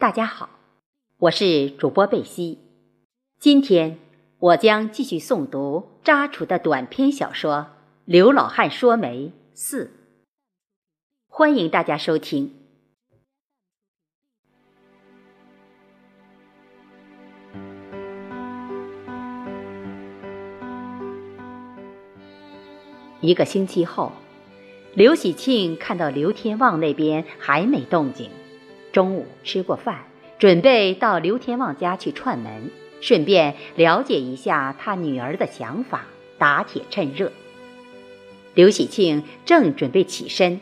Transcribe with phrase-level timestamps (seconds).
[0.00, 0.48] 大家好，
[1.16, 2.60] 我是主播贝西。
[3.40, 3.98] 今天
[4.38, 7.52] 我将继续诵读扎楚的短篇小说
[8.04, 9.86] 《刘老汉说媒四》，
[11.26, 12.54] 欢迎大家收听。
[23.20, 24.12] 一个星期后，
[24.94, 28.30] 刘喜庆看到刘天旺那边还没动静。
[28.92, 30.04] 中午吃过饭，
[30.38, 36.06] 准备到刘天旺家去串门，顺便了解一下他女儿的想法，
[36.38, 37.32] 打铁趁热。
[38.54, 40.60] 刘喜庆正准备起身，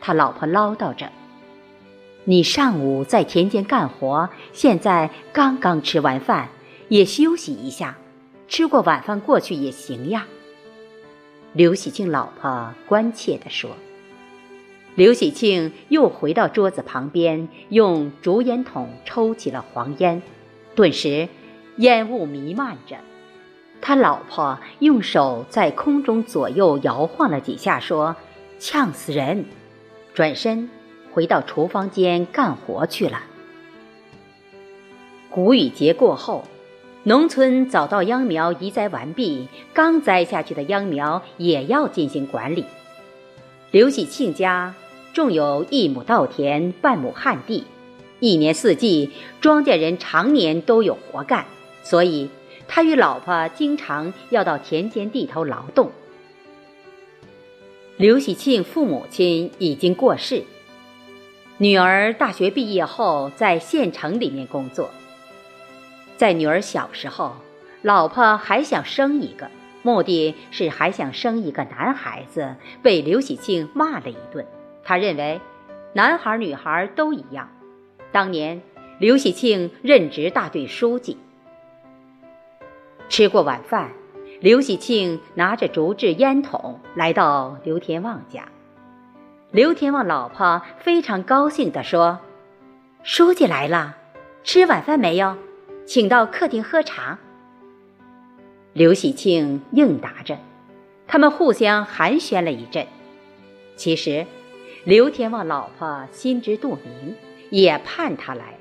[0.00, 1.12] 他老婆唠叨着
[2.24, 6.48] ：“你上午在田间干活，现在刚刚吃完饭，
[6.88, 7.98] 也休息一下，
[8.48, 10.26] 吃过晚饭过去也行呀。”
[11.52, 13.70] 刘喜庆老婆关切地说。
[14.96, 20.22] 刘喜庆又回到桌子旁边，用竹烟筒抽起了黄烟，
[20.74, 21.28] 顿时
[21.76, 22.96] 烟雾弥漫着。
[23.82, 28.16] 他老婆用手在空中左右摇晃了几下，说
[28.58, 29.44] ：“呛死人！”
[30.14, 30.70] 转身
[31.12, 33.20] 回到厨房间干活去了。
[35.28, 36.44] 谷雨节过后，
[37.02, 42.64] 农村早稻秧苗移栽完毕，刚栽下去的秧苗也要进行管理。
[43.70, 44.74] 刘喜庆家。
[45.16, 47.64] 种有一亩稻田，半亩旱地，
[48.20, 51.46] 一年四季，庄稼人常年都有活干，
[51.82, 52.28] 所以
[52.68, 55.90] 他与老婆经常要到田间地头劳动。
[57.96, 60.42] 刘喜庆父母亲已经过世，
[61.56, 64.90] 女儿大学毕业后在县城里面工作。
[66.18, 67.36] 在女儿小时候，
[67.80, 69.50] 老婆还想生一个，
[69.82, 74.44] 目的是还想生一个男孩子，被刘喜庆骂了一顿。
[74.86, 75.40] 他认为，
[75.94, 77.50] 男孩女孩都一样。
[78.12, 78.62] 当年，
[79.00, 81.18] 刘喜庆任职大队书记。
[83.08, 83.90] 吃过晚饭，
[84.40, 88.48] 刘喜庆拿着竹制烟筒来到刘天旺家。
[89.50, 92.20] 刘天旺老婆非常高兴地说
[93.02, 93.96] ：“书记来了，
[94.44, 95.36] 吃晚饭没有？
[95.84, 97.18] 请到客厅喝茶。”
[98.72, 100.38] 刘喜庆应答着，
[101.08, 102.86] 他们互相寒暄了一阵。
[103.74, 104.24] 其实。
[104.86, 107.16] 刘天旺老婆心知肚明，
[107.50, 108.56] 也盼他来。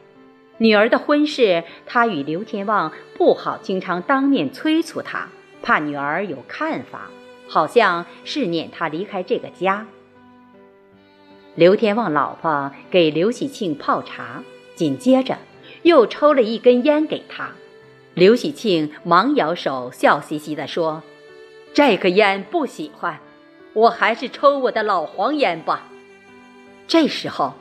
[0.57, 5.29] 女儿的婚事，他与刘天旺不好经常当面催促他，
[5.61, 7.11] 怕女儿有看法，
[7.47, 9.85] 好像是念他离开这个家。
[11.53, 14.41] 刘天旺老婆给刘喜庆泡茶，
[14.73, 15.37] 紧接着
[15.83, 17.51] 又抽了一根烟给他。
[18.15, 21.03] 刘喜庆忙摇手，笑嘻嘻地说
[21.71, 23.19] ：“这个烟不喜欢，
[23.73, 25.89] 我还是抽我的老黄烟吧。”
[26.87, 27.53] 这时候，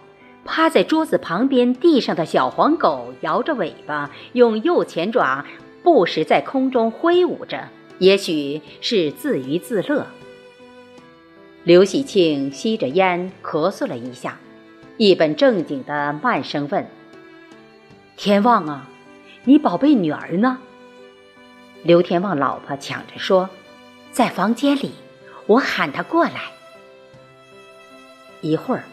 [0.44, 5.44] 趴在桌子旁边地上的小黄狗摇着尾巴，用右前爪
[5.82, 7.68] 不时在空中挥舞着，
[7.98, 10.06] 也许是自娱自乐。
[11.62, 14.38] 刘喜庆吸着烟，咳嗽了一下，
[14.98, 16.86] 一本正经的慢声问
[18.18, 18.90] ：“天旺啊，
[19.44, 20.58] 你宝贝女儿呢？”
[21.82, 23.48] 刘天旺老婆抢着说
[24.12, 24.92] ：“在房间里，
[25.46, 26.52] 我喊她过来。”
[28.42, 28.84] 一会儿。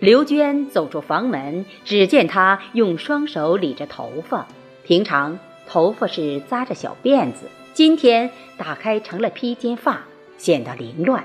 [0.00, 4.46] 刘娟走出房门，只见她用双手理着头发。
[4.84, 10.02] 平常头发是扎着小辫子，今天打开成了披肩发，
[10.36, 11.24] 显得凌乱，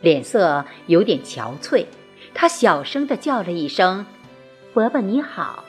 [0.00, 1.86] 脸色有点憔悴。
[2.34, 4.04] 她小声地叫了一声
[4.74, 5.64] ：“伯伯你好。”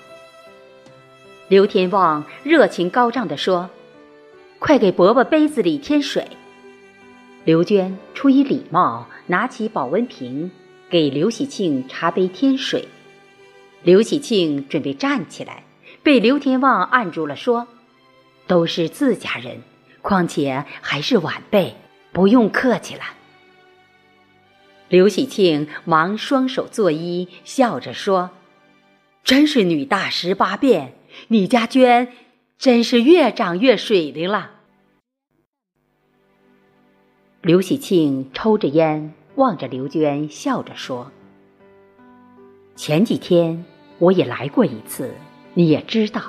[1.49, 3.69] 刘天旺热情高涨地说
[4.57, 6.27] ：“快给伯伯杯子里添水。”
[7.45, 10.51] 刘娟出于礼貌，拿起保温瓶。
[10.89, 12.87] 给刘喜庆茶杯添水，
[13.83, 15.63] 刘喜庆准备站起来，
[16.01, 17.67] 被刘天旺按住了，说
[18.47, 19.61] ：“都是自家人，
[20.01, 21.75] 况且还是晚辈，
[22.11, 23.01] 不用客气了。”
[24.89, 28.31] 刘喜庆忙双手作揖，笑着说
[29.23, 30.95] ：“真是女大十八变，
[31.27, 32.11] 你家娟
[32.57, 34.53] 真是越长越水灵了。”
[37.43, 39.13] 刘喜庆抽着烟。
[39.39, 41.09] 望着刘娟，笑着说
[42.75, 43.63] ：“前几天
[43.97, 45.13] 我也来过一次，
[45.53, 46.21] 你也知道。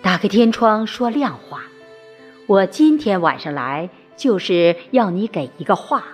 [0.00, 1.64] 打开天窗说亮话，
[2.46, 6.04] 我今天晚上来就是要你给一个话。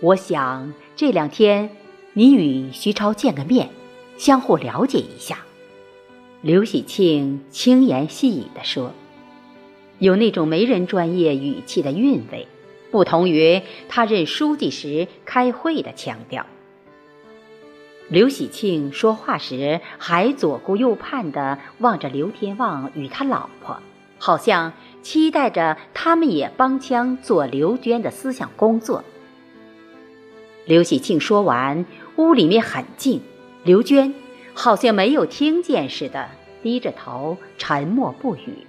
[0.00, 1.70] 我想这两天
[2.12, 3.70] 你与徐超见个面，
[4.16, 5.40] 相互了解一下。”
[6.42, 8.92] 刘喜庆轻言细语地说，
[9.98, 12.46] 有那种媒人专业语气的韵味。
[12.92, 16.46] 不同于他任书记时开会的腔调。
[18.08, 23.78] 刘喜庆说话时还左顾右盼地望着刘天旺与他老婆，
[24.18, 29.02] 好像期待着他们也帮腔做刘娟的思想工作。
[30.66, 31.86] 刘喜庆说完，
[32.16, 33.22] 屋里面很静，
[33.64, 34.14] 刘娟
[34.52, 36.28] 好像没有听见似的，
[36.62, 38.66] 低着头沉默不语。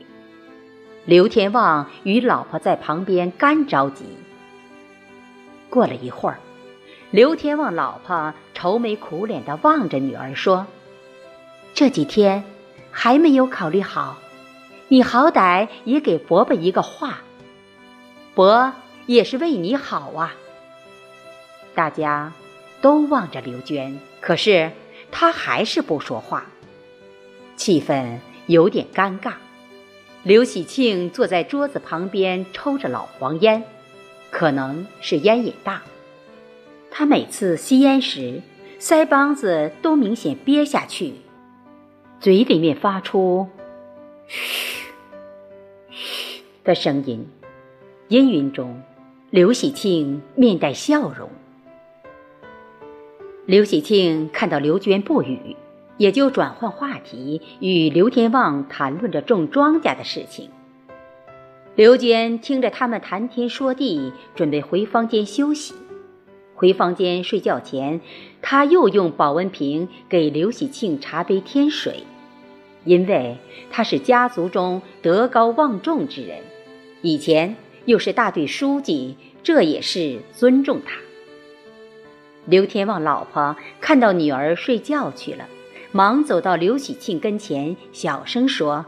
[1.05, 4.05] 刘天旺与老婆在旁边干着急。
[5.69, 6.39] 过了一会儿。
[7.11, 10.65] 刘天旺老婆愁眉苦脸地望着女儿说
[11.75, 12.43] ：“这几天
[12.89, 14.17] 还没有考虑好，
[14.87, 17.19] 你好歹也给伯伯一个话，
[18.33, 18.73] 伯
[19.05, 20.33] 也是为你好啊。”
[21.75, 22.33] 大家
[22.81, 24.71] 都望着刘娟，可是
[25.11, 26.45] 她还是不说话，
[27.55, 28.17] 气氛
[28.47, 29.33] 有点尴尬。
[30.23, 33.63] 刘喜庆坐在桌子旁边抽着老黄烟，
[34.31, 35.83] 可能是烟瘾大。
[36.89, 38.41] 他每次吸烟时，
[38.79, 41.15] 腮帮子都明显憋下去，
[42.21, 43.49] 嘴里面发出
[44.27, 44.93] “嘘
[45.89, 47.27] 嘘”的声音。
[48.07, 48.81] 阴云中，
[49.29, 51.29] 刘喜庆面带笑容。
[53.45, 55.57] 刘喜庆看到刘娟不语，
[56.03, 60.49] 也就转换话题，与刘天旺谈论着种庄稼的事情。
[61.77, 65.73] 刘娟听着他们谈天说地，准备回房间休息。
[66.55, 68.01] 回房间睡觉前，
[68.41, 72.03] 他又用保温瓶给刘喜庆茶杯添水，
[72.83, 73.37] 因为
[73.71, 76.39] 他是家族中德高望重之人，
[77.01, 80.97] 以前又是大队书记，这也是尊重他。
[82.45, 85.47] 刘天旺老婆看到女儿睡觉去了，
[85.93, 88.85] 忙走到刘喜庆跟前，小声说：“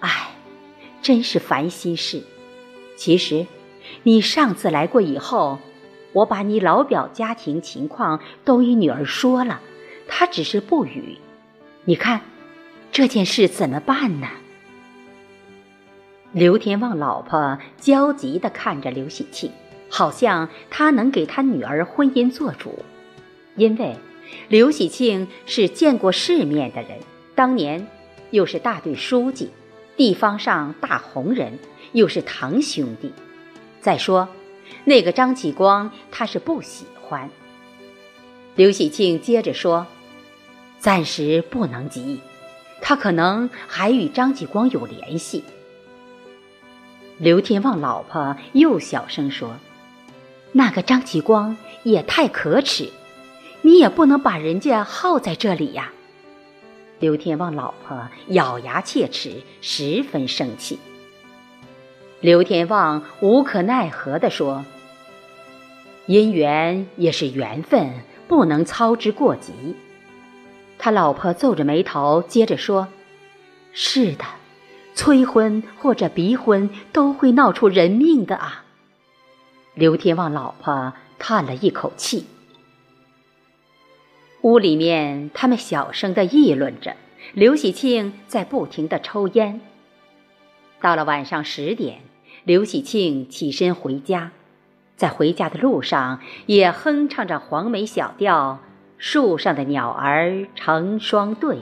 [0.00, 0.34] 哎，
[1.00, 2.22] 真是烦心事。
[2.96, 3.46] 其实，
[4.02, 5.58] 你上次来过以后。”
[6.12, 9.60] 我把你老表家庭情况都与女儿说了，
[10.08, 11.18] 她只是不语。
[11.84, 12.22] 你看，
[12.90, 14.26] 这件事怎么办呢？
[16.32, 19.50] 刘天旺老婆焦急地看着刘喜庆，
[19.90, 22.82] 好像他能给他女儿婚姻做主，
[23.56, 23.94] 因为
[24.48, 26.98] 刘喜庆是见过世面的人，
[27.34, 27.86] 当年
[28.30, 29.50] 又是大队书记，
[29.96, 31.58] 地方上大红人，
[31.92, 33.12] 又是堂兄弟。
[33.80, 34.28] 再说。
[34.84, 37.30] 那个张启光，他是不喜欢。
[38.56, 39.86] 刘喜庆接着说
[40.80, 42.20] ：“暂时不能急，
[42.80, 45.44] 他可能还与张启光有联系。”
[47.18, 49.56] 刘天旺老婆又小声说
[50.50, 52.90] ：“那个张启光也太可耻，
[53.66, 55.90] 你也不能把人家耗在这里呀。”
[57.00, 60.78] 刘天旺老婆咬牙切齿，十分生气。
[62.20, 64.64] 刘天旺无可奈何地说
[66.06, 67.90] ：“姻缘也是缘分，
[68.28, 69.52] 不能操之过急。”
[70.78, 72.86] 他老婆皱着眉头，接着说
[73.74, 74.24] ：“是的，
[74.94, 78.64] 催婚或者逼婚都会闹出人命的啊。”
[79.74, 82.26] 刘天旺老婆叹了一口气。
[84.46, 86.94] 屋里面，他们小声的议论着，
[87.34, 89.60] 刘喜庆在不停的抽烟。
[90.80, 91.98] 到了晚上十点，
[92.44, 94.30] 刘喜庆起身回家，
[94.94, 98.60] 在回家的路上也哼唱着黄梅小调
[98.98, 101.58] ：“树上的鸟儿成双对。”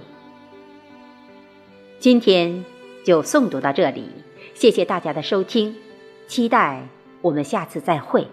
[1.99, 2.67] 今天
[3.03, 4.11] 就诵读到这里，
[4.53, 5.75] 谢谢大家的收听，
[6.27, 6.87] 期待
[7.23, 8.27] 我们下次再会。